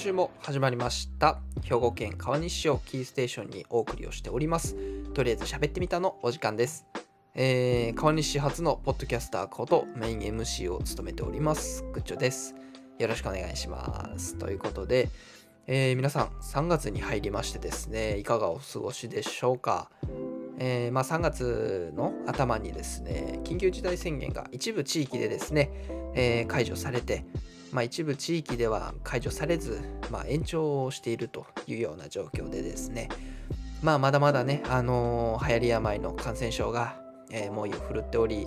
[0.00, 1.40] 週も始まりました。
[1.62, 4.74] 兵庫県川西市をキーステーションにお送りをしております。
[5.12, 6.86] とりあえず喋ってみたのお時間です。
[7.34, 11.84] えー、川西市初のポッドキャスターことメイン MC を務めております。
[11.92, 12.54] グッチョです。
[12.98, 14.38] よろしくお願いします。
[14.38, 15.10] ということで、
[15.66, 19.90] えー、皆さん3月に入りましてですねいかがお過ごしでしょうか？
[20.58, 25.70] えー、まあ、3月の頭にですね緊急事態宣言が一部地域でですね、
[26.14, 27.26] えー、解除されて、
[27.72, 33.08] まあ、一部地域では解除されず、まあ、延長をしているというような状況でですね、
[33.82, 38.46] まあ、まだまだね、あのー、流行り病の感染症が、えー、猛威を振るっており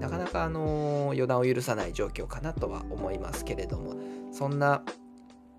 [0.00, 3.94] なかなか、あのー、予断を許さない状況かなとは思いますけれども。
[4.32, 4.82] そんな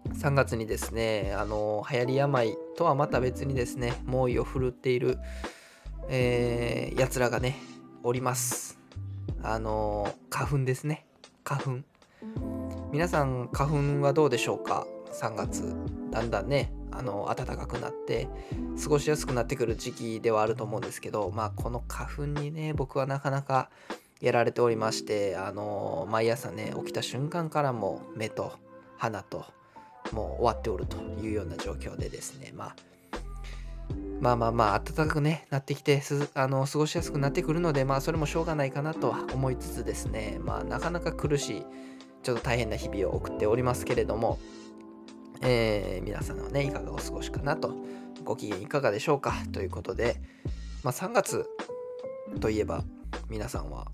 [0.10, 5.20] 3月にですね、あの流行り病とはまた別にですね猛威を振るっている、
[6.10, 7.58] えー、やつらがね
[8.04, 8.80] おります。
[9.44, 11.06] あの花粉ですね。
[11.44, 12.71] 花粉。
[12.92, 15.74] 皆さん花粉はどうでしょうか？3月。
[16.12, 18.28] だんだんねあの暖かくなって
[18.84, 23.70] 過ごしやすくなってくる時期ではあると思うんですけどまあこの花粉にね僕はなかなか
[24.20, 28.52] やられておりましてあの毎朝ね起きた瞬間からも目と
[28.98, 29.46] 鼻と
[30.12, 32.76] もう終わっておるというような状況でですねまあ
[34.20, 41.66] まあまあまあ暖かくねなってきてあの過ごしやすくなってくるのでまあそれもしょうがないかなとは思いつつですねまあなかなか苦しい
[42.24, 44.40] ちょっと大変な日々を送っておりますけれども、
[45.42, 47.74] えー、皆さんはね、いかがお過ごしかなと、
[48.24, 50.18] ご機嫌いかがでしょうかということで、
[50.84, 51.48] まあ、3月
[52.40, 52.84] といえば、
[53.30, 53.88] 皆さんは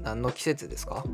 [0.00, 1.04] 何の季節ですか？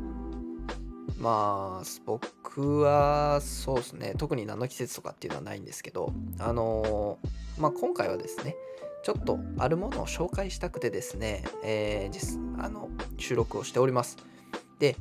[1.17, 8.55] まあ、僕はそうですね、特に何の季節とかっていうのはないんですけど、あのー、まあ、今回はですね、
[9.03, 14.17] ちょっとあるものを紹介したくてですね、えー、実あの収録をしております。
[14.79, 14.95] で、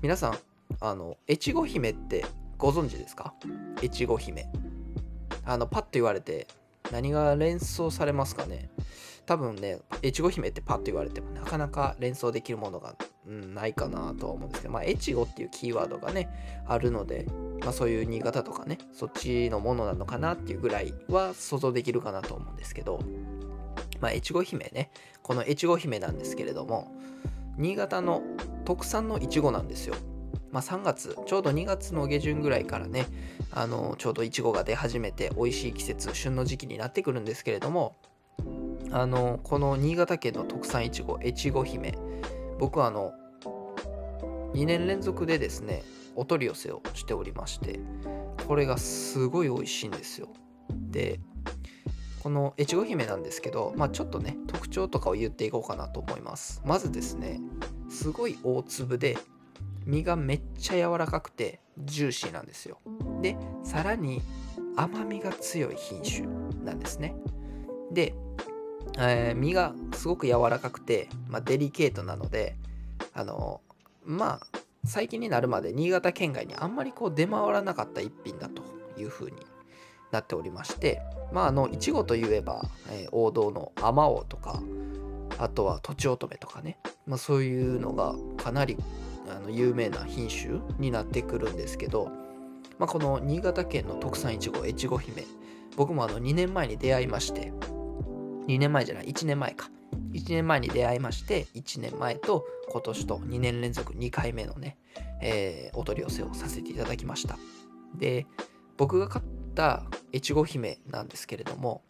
[0.00, 0.38] 皆さん、
[0.80, 2.24] あの越後姫って
[2.58, 3.34] ご存知ですか？
[3.82, 4.48] 越後姫。
[5.44, 6.46] あのパッと言われて
[6.90, 8.70] 何が連想されますかね？
[9.26, 12.94] 多分ね越後姫ってパッと言われてもなかなか連想できるものが、
[13.26, 16.28] うん、ないかなとは思うんですけどまあ越後っていうキーワードがね
[16.66, 17.26] あるので
[17.62, 23.00] まあそういう新潟とかねそっちのものなのかなっていうぐらいは想像できるかなと思うんですけど
[23.98, 24.90] まあ越後姫ね
[25.22, 26.94] この越後姫なんですけれども
[27.56, 28.22] 新潟の
[28.66, 29.94] 特産のいちごなんですよ。
[30.54, 33.06] まあ、3月ちょうど2月の下旬ぐらいからね
[33.50, 37.96] あのちょうどいちごが出始めて美味しい季節旬の時期になってくるんですけれども
[38.92, 41.98] あのこの新潟県の特産いちご越後姫。
[42.60, 43.12] 僕はあの
[44.54, 45.82] 2年連続でですね
[46.14, 47.80] お取り寄せをしておりまして
[48.46, 50.28] これがすごい美味しいんですよ。
[50.70, 51.18] で
[52.22, 56.62] この越後姫なんですけど、まあ、ちょっとね特徴とかを言っていこうかなと思います。
[56.64, 57.40] まずですね
[57.90, 59.18] すごい大粒で
[59.86, 62.78] 身がめっちゃ柔らかくてジューシーなんですよ。
[63.20, 64.22] でさらに
[64.76, 66.26] 甘みが強い品種
[66.64, 67.14] なんですね。
[67.92, 68.14] で、
[68.98, 72.56] えー、身がすごく柔らかくて、まあ、デリケートなので
[73.12, 73.60] あの
[74.04, 78.62] まあ最近になるまで新潟県外にあんまりこう出回らなかった一品だと
[78.98, 79.36] いうふうに
[80.12, 81.00] なっておりまして
[81.32, 84.62] まああのいちごといえば、えー、王道のあまおうとか
[85.38, 88.76] あとはとちおとめとかね、まあ、そういうのがかなり
[89.28, 92.10] あの有名な品種になってくるんですけど、
[92.78, 95.24] まあ、この新潟県の特産いちご越後姫。
[95.76, 97.52] 僕もあの2年前に出会いまして
[98.46, 99.70] 2年前じゃない1年前か。
[100.12, 104.76] 1年前に出会いまして1年前と今年と2年連続2回目のね、
[105.20, 107.36] えー、お取り寄せをさせていただきました。
[107.96, 108.26] で
[108.76, 109.24] 僕が買っ
[109.54, 111.82] た越後姫なんですけれども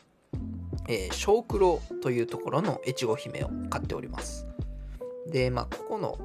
[0.88, 4.46] えー、小黒というところの越後姫を買っております。
[5.26, 6.18] でまあここの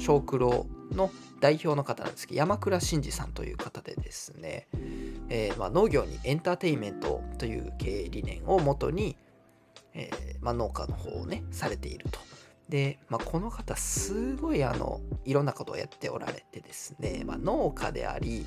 [0.00, 4.66] 小九郎の代表の方なんですけど山倉真嗣さんという方でですね、
[5.28, 9.16] えー、まあ、農業にエンターテインメントという経営理念をもとに、
[9.94, 12.18] えー、まあ、農家の方をねされていると。
[12.68, 18.46] で、まあ、この方すごいあのいろんなことをやっておられてですね、ま農家であり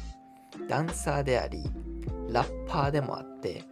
[0.67, 1.63] ダンサーであり
[2.29, 3.63] ラッパーでもあって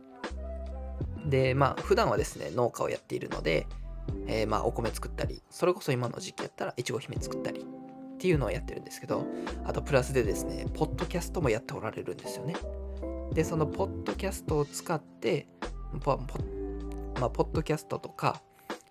[1.25, 3.67] でまあ普段はですね農家をやっているので
[4.27, 9.25] えー、まあお米作ったりそれこそ今の時期やったらいちご姫作ったりっていうのをやってるんですけど
[9.65, 12.55] あとプラスでですねポッドキャストもやっておられるんですよね。
[13.33, 15.47] でそのポッドキャストを使って
[16.01, 16.19] ポ,、
[17.19, 18.41] まあ、ポッドキャストとか、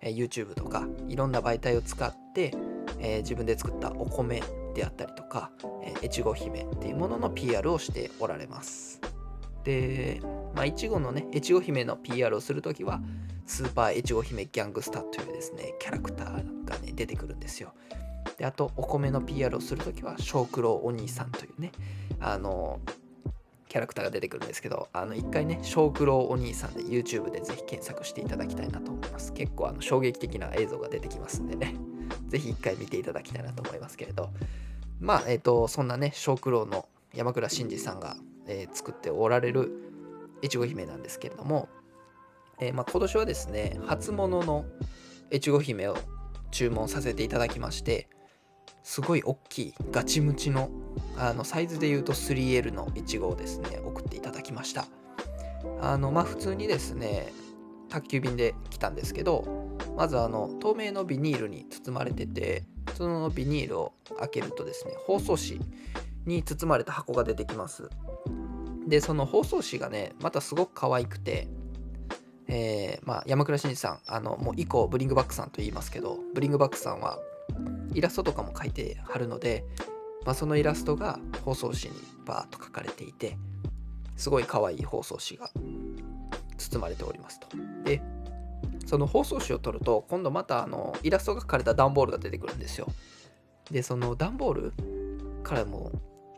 [0.01, 2.53] えー、YouTube とかいろんな媒体を使って、
[2.99, 4.41] えー、自分で作ったお米
[4.73, 5.51] であったりとか、
[5.83, 8.99] えー、越後姫っていうものの PR をしておられます。
[9.63, 10.21] で、
[10.55, 13.01] まあ、いちごのね越後姫の PR をするときは
[13.45, 17.73] スーパー越後姫ギャングスターというですねキャラクターがね出てくるんですよ。
[18.37, 21.71] であとお米の PR をするときは小九郎お兄さんというね
[22.19, 22.79] あの
[23.67, 29.33] キャラクターが出てくるんですけどあの一回ね小九郎お兄さんで YouTube でぜひ検索していただきたいなと思います。
[29.33, 31.75] 結構あの衝撃的な映像が出てきますんでね
[32.27, 34.29] ぜひ一回見ていただきたいなと思いますけれど。
[35.01, 38.15] まあえっ、ー、とそんなね小九郎の山倉真司さんが、
[38.51, 39.71] えー、作っておられる
[40.43, 41.69] 越後姫なんですけれども、
[42.59, 44.65] えー、まあ、今年はですね初物の
[45.31, 45.97] 越後姫を
[46.51, 48.09] 注文させていただきまして
[48.83, 50.69] すごい大きいガチムチの
[51.17, 54.85] あのサイズで言うと 3L のいちごをですね送っていただきました。
[55.79, 57.31] あのまあ普通にですね
[57.89, 62.63] 宅急便で来たんですけどまずあの透明のビニールに包まれてて
[62.95, 65.61] そのビニールを開けるとですね包装紙
[66.25, 67.89] に包まれた箱が出てきます。
[68.91, 71.47] でその包装紙がねまたすごく可愛くて
[72.53, 77.17] えー、まあ、山倉真司さんあのもう以降ブリングバックさんと言いますけどブリングバックさんは
[77.93, 79.63] イラストとかも描いてはるので
[80.25, 83.37] まあ、そのイラストが包装紙にバーッと書かれていて
[84.15, 85.49] すごい可愛い包装紙が
[86.57, 87.47] 包まれておりますと。
[87.83, 88.01] で
[88.85, 92.87] その包装紙を取ると今度またあのイラストが書かれた段ボールが出てくるんですよ。
[93.71, 94.73] でその段ボール
[95.43, 95.91] からも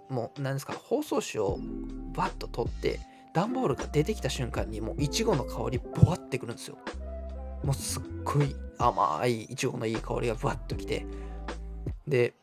[0.10, 1.60] もう何ですか包装紙を
[2.16, 3.00] バッと取って
[3.34, 6.78] 段ボールが出てきた瞬間にもういちごの香りボワってくるんですよ。
[7.64, 11.06] もうすっごい甘いいちごのいい香りがブワッときて
[12.08, 12.34] で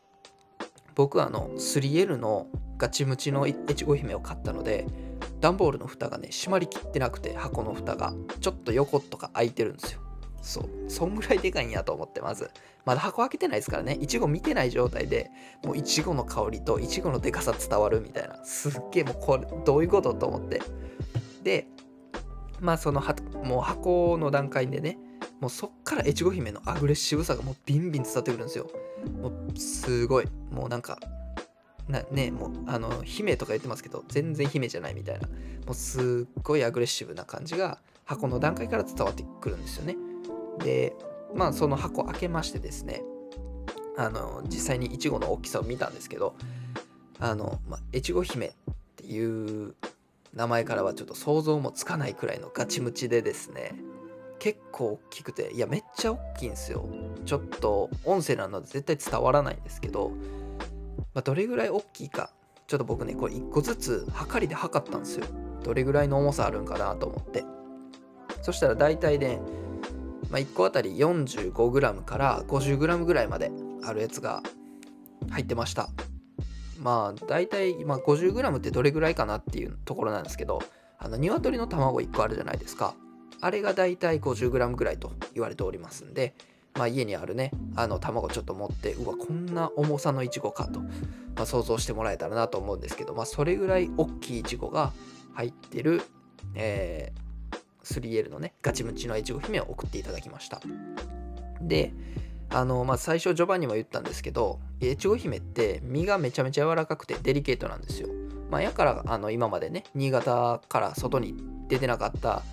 [0.95, 2.47] 僕はあの 3L の
[2.77, 4.87] ガチムチの越後姫を買ったので
[5.39, 10.00] 段ボールの蓋がね閉まりきってなくて箱の蓋がちょっと横とか開いてるんですよ
[10.41, 12.49] そうそんぐらいでかいんやと思ってまず
[12.83, 13.97] まだ箱開けてないですからね。
[14.01, 15.29] いちご見てない状態で
[15.63, 18.43] もういちごの香りといちごのでかさ伝わるみたいな。
[18.43, 20.61] すっげえもうこれどういうことと思って。
[21.43, 21.67] で
[22.59, 24.97] まあそのはもう箱の段階でね
[25.39, 28.69] もうそっから越後姫のアグレッシブさがもうビンビン伝わってくるんですよ。
[29.21, 30.27] もうすごい。
[30.51, 30.99] もうなんか
[31.87, 35.27] なねもうあの姫とか言ってますけど全然姫じゃないみたいな。
[35.27, 39.95] もうすっごいアグレッシブな感じが箱の段階から伝わってくるんですよね。
[40.63, 40.93] で
[41.35, 43.03] まあその箱開けましてですね
[43.97, 46.35] あの実際にいちごの大きさを見たんですけど
[47.19, 48.51] あの、まあ、越後姫っ
[48.97, 49.75] ていう
[50.33, 53.75] 名前からはちょっと想像もつかないくらいのガチムチでですね
[54.39, 56.89] 結構大きくていやめっちゃ大きいんですよ。
[57.25, 60.09] ちょっと音声なので絶対伝わらないんですけど、
[61.13, 62.31] まあ、どれぐらい大きいか
[62.65, 65.27] ちょっと僕ねこれ1個ずつ測りで測ったんですよ。
[65.63, 67.45] どれぐらいの重さあるんかなと思って。
[68.41, 69.39] そしたら大体ね、
[70.31, 73.51] まあ、1個あたり 45g から 50g ぐらいまで
[73.83, 74.41] あるやつが
[75.29, 75.89] 入ってました。
[76.79, 80.63] まあ大体、まあ、50g ってどれぐらいかなっていうところなんですけど
[80.97, 82.95] あの鶏の卵1個あるじゃないですか。
[83.43, 86.35] あれがだいたい 50g ぐらいと言われておりますんで、
[86.75, 90.87] まあ、家にあるねあの卵ちょっと持ってうわこんな重さのいちごかと、ま
[91.41, 94.91] あ、想像してもらえたらなと思うんですけど、まあ、それぐらい大きいいちごが
[95.33, 96.03] 入ってる、
[96.53, 97.20] えー、
[97.83, 100.61] 3L のねガチムチのいちご姫を送っていただきました。
[101.61, 101.93] で
[102.53, 108.09] あのまあ、最初序盤にも言ったんですけどいちご姫って身がめちゃめちゃ柔らかくてデリケートなんですよ。
[108.49, 111.33] まあ、やからあの今までね新潟から外に
[111.69, 112.43] 出てなかった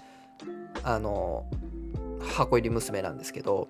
[0.84, 1.50] あの
[2.20, 3.68] 箱入り娘なんですけど、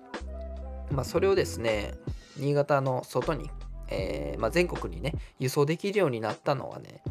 [0.91, 1.95] まあ、それをですね
[2.37, 3.49] 新潟の外に、
[3.89, 7.01] えー、まあ、全国にね輸送できるようになったのはね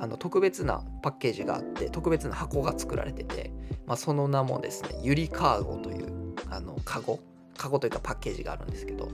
[0.00, 3.50] あの特別なパッケージがあって特別な箱が作られてて、
[3.86, 7.20] まあ、その名もですねゆりカーゴというあのカゴ
[7.56, 9.08] カゴというかパッケージがあるんですけど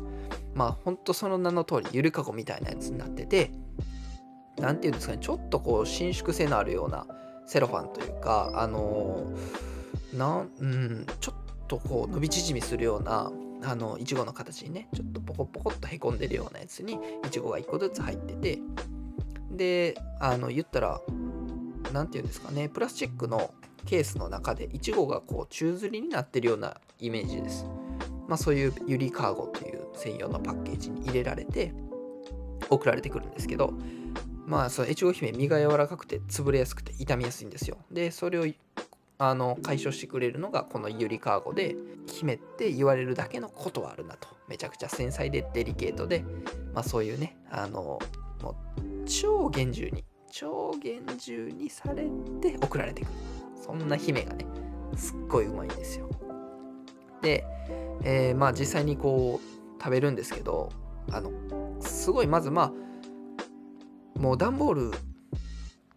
[0.54, 3.50] まあほんとその名の通りゆりかごみたいなやつになってて
[4.58, 7.06] 何て言うんですかねちょっとこう伸縮性のあるような
[7.46, 9.74] セロファンというかあのー
[10.14, 13.30] なうんちょっとこう伸び縮みするような
[13.62, 18.58] あのいちごの形にねちょっとポコポコっとへこんでるようなやつにいちごが1個ずつ入ってて
[19.56, 21.00] であの言ったら
[21.92, 23.52] 何て言うんですかねプラスチックの
[23.86, 27.66] ケースの中でいちごがこう宙吊りになってるようなイメージです。
[28.26, 31.74] まあそういうユリカーゴという専用のパッケージに入れられて
[32.70, 33.74] 送られてくるんですけど
[34.46, 37.76] まあその越後姫身が柔らかくて潰れやすくて傷みやすいんですよ。
[37.90, 38.46] でそれを
[39.18, 46.24] あの解消してくれるのがこのユリカーゴで姫って言われるだけのことはあるなとめちゃくちゃ繊細でデリケートで、
[46.74, 48.00] まあ、そういうねあの
[48.42, 52.04] もう超厳重に超厳重にされ
[52.40, 53.12] て送られてくる。
[53.64, 54.46] そんな姫がね
[54.96, 56.10] すっごいうまいんですよ。
[57.22, 57.44] で、
[58.02, 60.70] えー、まあ実際にこう食べるんですけど
[61.10, 61.30] あの
[61.80, 62.72] すごいまずま
[64.16, 64.98] あもう段ボール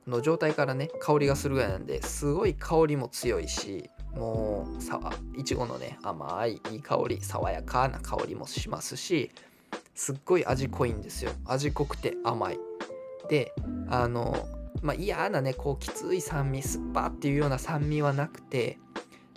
[0.07, 4.99] の状態からね香りがするぐらいなんですごい香りも強いしもうさ
[5.37, 9.31] いちごのね甘いいい香り爽やかな香りもしますし
[9.93, 11.31] すっごい味濃いんですよ。
[11.45, 12.59] 味濃くて甘い。
[13.29, 13.53] で
[13.89, 14.35] あの
[14.81, 18.77] まあ、嫌なねこうきつい酸味酸っぱっていうような酸味はなくて、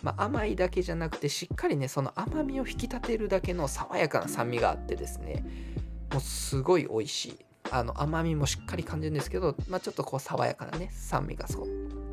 [0.03, 5.45] まあ、甘いだけじゃなくてしっかりねその甘みを引き立てるだけの爽やかな酸味があってですね
[6.13, 7.47] もうすごい美味しい。
[7.73, 11.67] あの甘みもしっかり感じるんですけど、まあ、ちょっとこう爽やかなね酸味がそう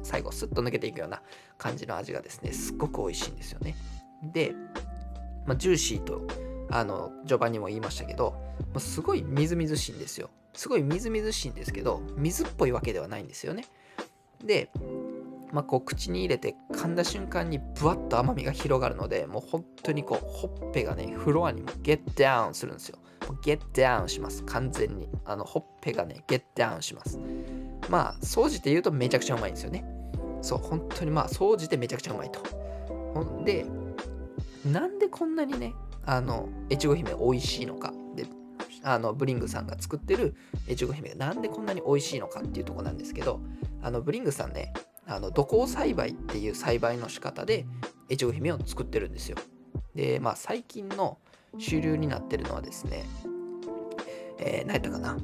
[0.04, 1.22] 最後スッと抜けていくような
[1.58, 3.76] 感じの味がですねすっごく美味しいんですよね。
[4.22, 4.54] で、
[5.48, 6.28] まあ、ジューシーと
[6.70, 8.36] あの序盤にも言いましたけど、
[8.78, 10.30] まあ、すごいみずみずしいんですよ。
[10.54, 13.66] すごいみずみずしいんですけど水っぽいわけではないんですよね。
[14.46, 14.70] で、
[15.52, 23.00] まあ、こう口に入れて噛んだ瞬間にブワッと甘みが広がるのでもう本当にこうほっぺがねフロアにもゲッダウンするんですよ。
[23.44, 24.44] ゲッダウンします。
[24.44, 25.10] 完全に。
[25.26, 27.20] あのほっぺがねゲッダウンします。
[27.90, 29.84] まあ掃除で言うとめちゃくちゃうまいんですよね。
[30.44, 32.42] そう本当にまあ掃除でめちゃくちゃうまいと。
[33.16, 33.66] ほんで
[34.72, 35.74] なんでこんなにね
[36.06, 37.92] あの越後姫美味しいのか。
[38.16, 38.26] で
[38.84, 40.36] あのブリングさんが作ってる
[40.70, 43.42] 越後姫がなんでこんなに美味しいのかっていうとこなんですけど
[43.82, 44.74] あのブリングさんね
[45.06, 47.66] あの土耕栽培っていう栽培の仕方で
[48.12, 49.38] 越後姫を作ってるんですよ。
[49.96, 51.18] でまあ最近の
[51.58, 53.06] 主流になってるのはですね、
[54.38, 55.18] えー、何やったかな、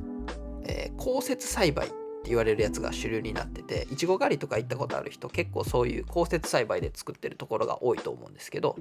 [0.65, 8.77] えー、降雪栽培って言われるやつが主流になってていちご狩りとか行ったことある人結構そういう降雪栽培で作ってるところが多いと思うんですけど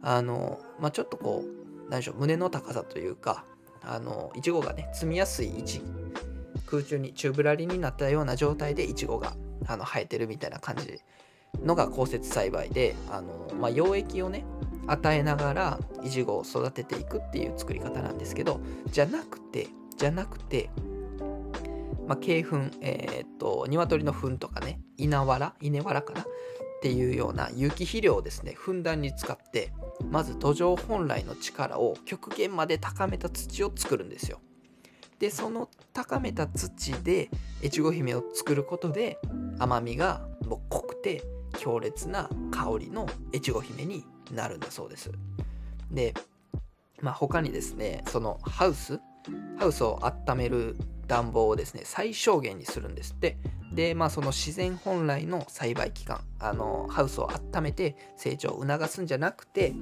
[0.00, 3.44] あの、まあ、ちょっとこう何でしょう胸の高さというか
[3.84, 5.82] あのいちごがね積みやすい位置
[6.66, 9.34] 空中に宙ぶらりになったような状態でいちごが
[9.66, 11.00] あの生えてるみたいな感じ
[11.62, 14.44] のが降雪栽培であの、まあ、溶液をね
[14.86, 20.70] 与えながらいちごを育てていくっていう作り方なんですけどじゃなくてじゃなくて
[22.06, 26.24] まあ、鶏粉、えー、っと、鶏の糞とかね、稲わら、稲わらかなっ
[26.82, 29.72] ていうような有機肥料をですね、ふんだんに使って、
[30.12, 34.40] まず土壌本来の力を極限まで高めた土を作るんですよ。
[35.18, 37.30] でその高めた土で
[37.64, 39.18] 越後姫を作ることで
[39.58, 41.22] 甘みがもう濃くて
[41.56, 45.10] 強烈な香りの越後姫になるんだそうです。
[45.90, 46.12] で、
[47.00, 49.00] まあ、他にですねそのハウス
[49.58, 50.76] ハウスを温める
[51.06, 53.38] 暖房をですね最小限にするんですって
[53.74, 59.74] でまあその自然本来の栽培期間あのハウスを温めて成長を促すんじゃなくて、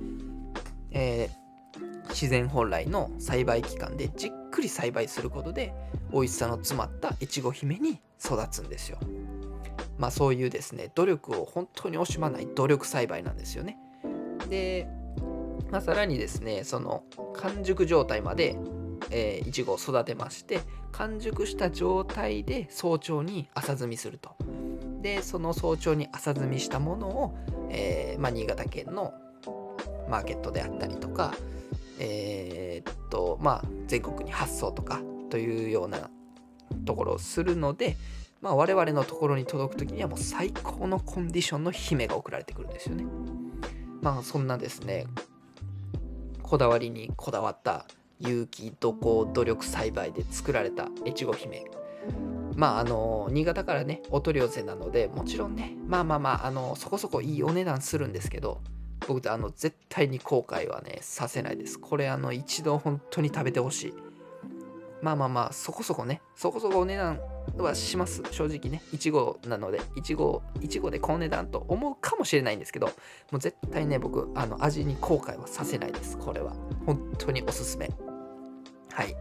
[0.92, 5.74] えー、自然本来の栽培期間でじっくり栽培することで
[6.12, 8.98] 美味しさの詰まったいちご姫に育つんですよ。
[9.98, 13.78] まあそういうですね努力を本当に惜しまない努力栽培なんですよね。
[14.48, 14.88] で、
[15.70, 17.04] まあ、さらにですねその
[17.34, 18.56] 完熟状態まで
[19.10, 20.60] えー、いちごを育てまして
[20.92, 24.36] 完熟した状態で早朝に浅摘みすると
[25.02, 27.38] でその早朝に浅摘みしたものを、
[27.70, 29.14] えー、まあ、新潟県の
[30.08, 31.34] マーケットであったりとか、
[31.98, 35.00] えー、っとまあ、全国に発送とか
[35.30, 36.10] というような
[36.84, 37.96] ところをするので、
[38.40, 43.04] まあ、我々のところに届く時にはもう最高のコンディションの姫が送られてくるんですよね。
[44.02, 45.06] まあそんなですね
[46.42, 47.86] こだわりにこだわった
[48.20, 51.64] 有機土耕努力栽培で作られた越後姫。
[52.56, 58.60] まああの新潟からねお取り寄せなのでもちろんねまあまあまああのそこそこいいお値段するんですけど
[59.06, 61.78] 僕あの絶対に後悔はねさせないです。
[61.78, 63.94] これあの一度本当に食べてほしい。
[65.02, 67.18] まあまあまあそこそこねそこそこお値段
[67.56, 68.22] はします。
[68.30, 72.88] 正直ねいちごなのでいちごいちごでこの値段と思うかもしれないんですけど
[73.30, 76.18] もう絶対ね僕あの味に後悔はさせないです。
[76.18, 76.54] これは。
[76.84, 77.88] 本当におすすめ。
[78.92, 79.16] はい。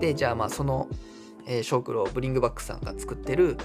[0.00, 0.88] で、じゃあまあその、
[1.46, 3.56] えー、ショークローブリングバックさんが作ってる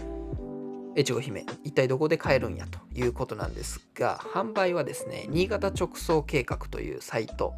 [0.97, 7.53] 越後姫、一体どこで買えるんやということなんですが、販売はですね、新潟直送計画というサイト、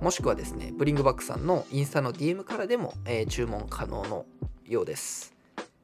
[0.00, 4.24] もしくはですね、ブリングバックさんのインスタの DM からでも、えー、注文可能の
[4.66, 5.34] ようです。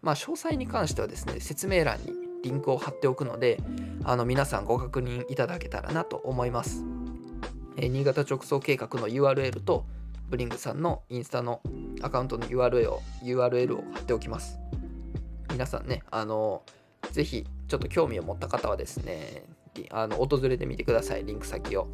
[0.02, 2.12] まあ、詳細に関してはですね、説明欄に
[2.44, 3.58] リンクを貼っておくので、
[4.04, 6.84] あの皆さんご確認いただけたらなと思います。
[7.76, 9.84] えー、新潟直送計画の URL と
[10.28, 11.60] ブリングさんのインスタの
[12.02, 14.58] アカウントの URL を URL を貼っておきます。
[15.50, 16.62] 皆さんね、あの、
[17.12, 19.44] ぜひちょっと興味を持った方はですね、
[19.90, 21.88] あの訪れてみてください、リンク先を。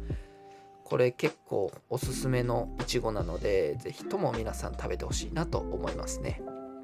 [0.83, 6.41] これ結構おすすめのいちごなので、ぜひとも皆さん食べてほしいなと思いますね。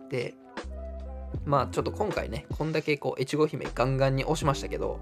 [0.09, 0.35] で、
[1.45, 4.99] まあちょっと今回ね、こんだけこう、越後姫ガンガンに押しましたけど、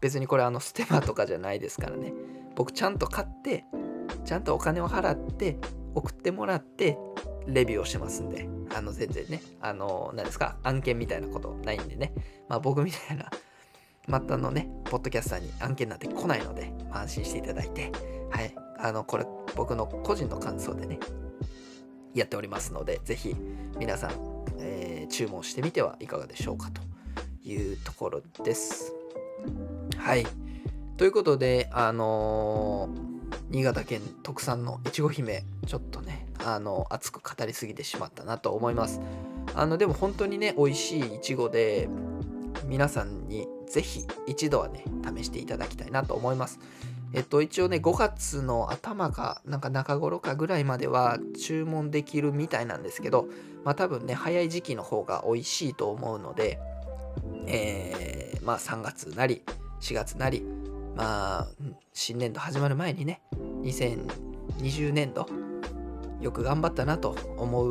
[0.00, 2.12] 別にこれあのステマとかじゃないですからね。
[2.54, 3.64] 僕ちゃんと買って
[4.24, 5.58] ちゃんとお金を払って
[5.94, 6.98] 送ってもらって
[7.46, 12.12] レビューをしてますんで、あの全然ね、あの、何ですか、案件みたいなことないんでね、
[12.48, 13.30] まあ僕みたいな、
[14.06, 17.90] またのね、ポッドキャスターに案件なんて来ないので、安心していただいて、
[18.30, 21.00] はい、あの、これ僕の個人の感想でね、
[22.14, 23.34] やっておりますので、ぜひ
[23.78, 26.82] 皆さん、え注文してみてはいかがでしょうかと
[27.48, 28.92] いうところです。
[29.96, 30.26] はい。
[30.96, 33.17] ということで、あのー
[33.50, 39.00] 新潟県特産のいちご姫、ちょっとね、あの熱く語りすぎてしまったなと思います。
[39.54, 41.88] あの、でも本当にね、美味しいいちごで、
[42.66, 44.84] 皆さんにぜひ一度はね、
[45.16, 46.58] 試していただきたいなと思います。
[47.14, 53.28] えっと、一応ね、5月の頭か、なんか中頃かぐらいまでは注文できるみたいなんですけど、
[53.64, 56.58] まあ多分ね、早い時期の方が美味しいと思うので、
[57.46, 59.42] えーまあ3月なり、
[59.80, 60.42] 4月なり、
[60.98, 61.46] まあ、
[61.92, 63.22] 新年度始まる前にね、
[63.62, 65.28] 2020年度、
[66.20, 67.64] よく頑張ったなと思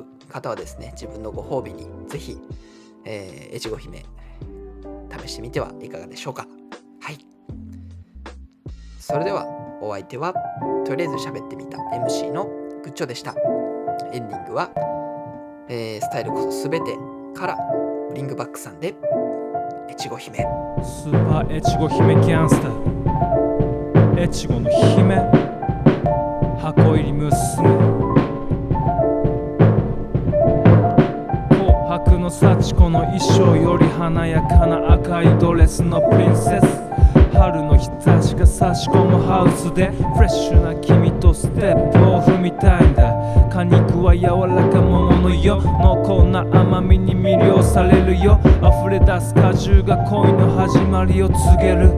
[0.00, 2.36] う方はですね、自分のご褒美にぜひ、
[3.06, 4.04] えー、越後姫、
[5.18, 6.46] 試してみてはいかがでしょうか。
[7.00, 7.18] はい。
[9.00, 9.46] それでは、
[9.80, 10.34] お相手は、
[10.84, 12.44] とりあえず喋ってみた MC の
[12.82, 13.34] グッチョでした。
[14.12, 14.70] エンディングは、
[15.70, 16.98] えースタイルこそすべて
[17.34, 17.58] から、
[18.12, 18.94] リングバックさんで、
[19.94, 20.44] 越後姫。
[20.82, 24.20] スーパーエチゴ姫キャンスター。
[24.20, 25.14] エチゴの姫。
[26.60, 27.68] 箱入り娘。
[31.48, 36.83] 紅白の幸子の衣装より華やかな赤いドレスのプリンセス。
[37.34, 43.12] 春の日差しが差し込むハウスでフレッシュな君とステップを踏みたいんだ。
[43.50, 48.40] 果肉は柔らか桃のよ濃厚な甘みに魅了されるよ。
[48.62, 51.90] 溢れ出す果汁が恋の始まりを告げる。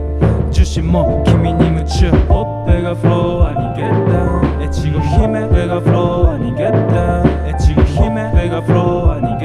[0.51, 2.09] 樹脂も君に夢中。
[2.27, 7.47] ほっぺがフロアにゲッダウンエチゴ姫ペがフロアにゲッダウン。
[7.47, 9.36] エチゴ姫ペがフロアに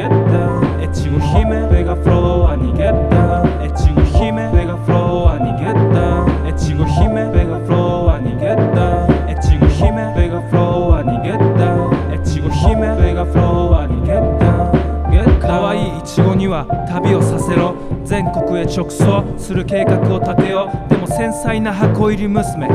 [17.03, 17.75] 旅をさせろ。
[18.05, 20.89] 全国へ直送する計画を立てよう。
[20.89, 22.69] でも繊細な箱入り娘。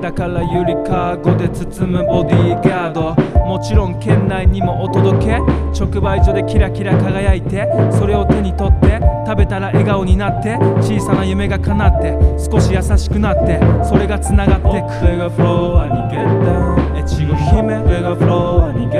[0.00, 3.14] だからゆりかごで包むボディーガード。
[3.46, 5.38] もちろん県内にもお届け。
[5.78, 7.66] 直売所でキラキラ輝いて。
[7.90, 9.00] それを手に取って。
[9.26, 10.56] 食べたら笑顔になって。
[10.80, 12.18] 小さな夢が叶って。
[12.38, 13.58] 少し優しくなって。
[13.84, 15.06] それがつながってく。
[15.06, 16.98] ペがフロアにゲッダウン。
[16.98, 18.98] エチゴ姫ペがフロアにゲ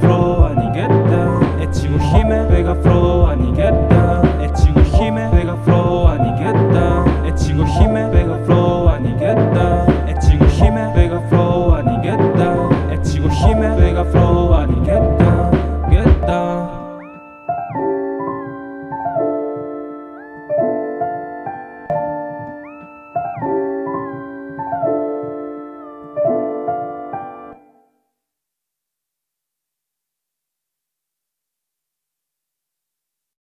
[0.00, 0.25] from